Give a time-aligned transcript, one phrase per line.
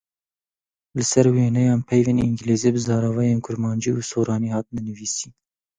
[0.95, 5.31] Li ser wêneyan peyvên îngîlîzî bi zaravayên kurmancî û soranî hatine nivîsîn.